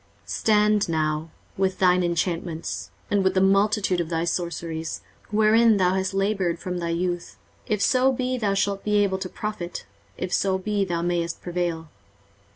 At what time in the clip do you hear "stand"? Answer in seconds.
0.31-0.89